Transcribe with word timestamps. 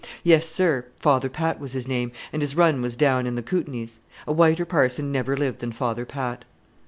Yes, 0.23 0.47
sir; 0.47 0.87
Father 0.99 1.29
Pat 1.29 1.59
was 1.59 1.73
his 1.73 1.87
name, 1.87 2.11
and 2.33 2.41
his 2.41 2.55
run 2.55 2.81
was 2.81 2.95
down 2.95 3.27
in 3.27 3.35
the 3.35 3.43
Kootenays. 3.43 3.99
A 4.25 4.33
whiter 4.33 4.65
parson 4.65 5.11
never 5.11 5.37
lived 5.37 5.59
than 5.59 5.71
Father 5.71 6.05
Pat." 6.07 6.43